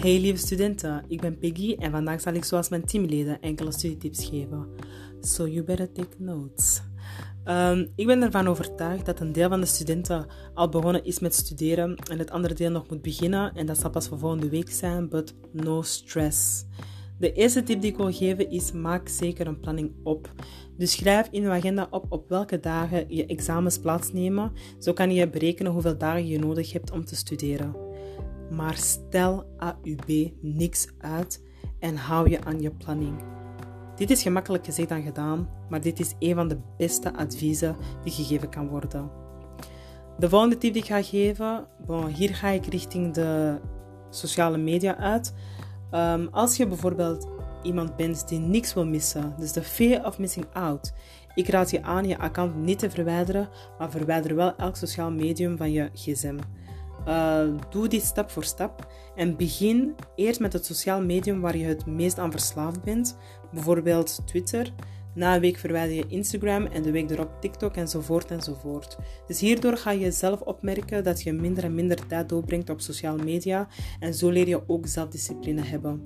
[0.00, 4.24] Hey lieve studenten, ik ben Peggy en vandaag zal ik zoals mijn teamleden enkele studietips
[4.24, 4.66] geven.
[5.20, 6.82] So you better take notes.
[7.44, 11.34] Um, ik ben ervan overtuigd dat een deel van de studenten al begonnen is met
[11.34, 14.70] studeren en het andere deel nog moet beginnen en dat zal pas voor volgende week
[14.70, 16.64] zijn, but no stress.
[17.18, 20.32] De eerste tip die ik wil geven is maak zeker een planning op.
[20.76, 24.52] Dus schrijf in je agenda op op welke dagen je examens plaatsnemen.
[24.78, 27.89] Zo kan je berekenen hoeveel dagen je nodig hebt om te studeren
[28.50, 31.44] maar stel AUB niks uit
[31.78, 33.22] en hou je aan je planning.
[33.96, 38.12] Dit is gemakkelijk gezegd dan gedaan, maar dit is een van de beste adviezen die
[38.12, 39.10] gegeven kan worden.
[40.18, 43.60] De volgende tip die ik ga geven, bon, hier ga ik richting de
[44.10, 45.34] sociale media uit.
[45.94, 47.28] Um, als je bijvoorbeeld
[47.62, 50.92] iemand bent die niks wil missen, dus de fear of missing out.
[51.34, 55.56] Ik raad je aan je account niet te verwijderen, maar verwijder wel elk sociaal medium
[55.56, 56.38] van je gsm.
[57.08, 61.64] Uh, doe dit stap voor stap en begin eerst met het sociaal medium waar je
[61.64, 63.16] het meest aan verslaafd bent,
[63.52, 64.72] bijvoorbeeld Twitter.
[65.14, 68.96] Na een week verwijder je Instagram en de week erop TikTok enzovoort enzovoort.
[69.26, 73.24] Dus hierdoor ga je zelf opmerken dat je minder en minder tijd doorbrengt op sociale
[73.24, 73.68] media
[74.00, 76.02] en zo leer je ook zelfdiscipline hebben.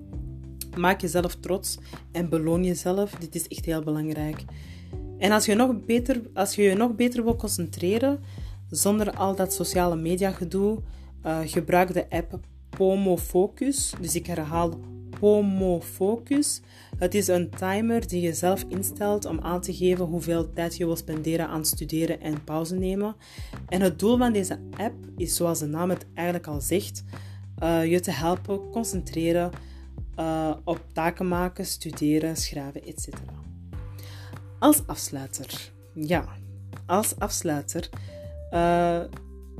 [0.77, 1.79] Maak jezelf trots
[2.13, 3.11] en beloon jezelf.
[3.11, 4.45] Dit is echt heel belangrijk.
[5.19, 8.21] En als je, nog beter, als je je nog beter wil concentreren,
[8.71, 10.79] zonder al dat sociale media gedoe.
[11.27, 12.39] Uh, gebruik de app
[12.71, 13.93] Pomo Focus.
[14.01, 14.81] Dus ik herhaal
[15.19, 16.61] Pomo Focus.
[16.99, 20.87] Het is een timer die je zelf instelt om aan te geven hoeveel tijd je
[20.87, 23.17] wil spenderen aan studeren en pauze nemen.
[23.69, 27.05] En het doel van deze app is, zoals de naam het eigenlijk al zegt,
[27.63, 29.51] uh, je te helpen concentreren
[30.19, 33.09] uh, op taken maken, studeren, schrijven, etc.
[34.59, 36.25] Als afsluiter, ja,
[36.87, 37.89] als afsluiter
[38.55, 39.01] uh,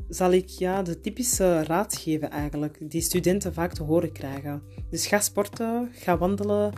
[0.09, 4.63] zal ik ja, de typische raad geven eigenlijk, die studenten vaak te horen krijgen.
[4.91, 6.73] Dus ga sporten, ga wandelen,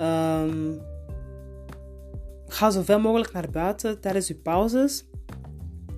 [0.00, 0.80] um,
[2.46, 5.04] ga zoveel mogelijk naar buiten tijdens je pauzes.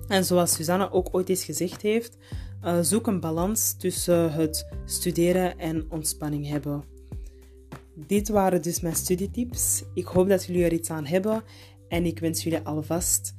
[0.07, 2.17] En zoals Susanne ook ooit eens gezegd heeft,
[2.63, 6.83] uh, zoek een balans tussen het studeren en ontspanning hebben.
[7.95, 9.83] Dit waren dus mijn studietips.
[9.93, 11.43] Ik hoop dat jullie er iets aan hebben
[11.87, 13.35] en ik wens jullie alvast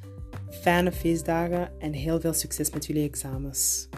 [0.60, 3.88] fijne feestdagen en heel veel succes met jullie examens.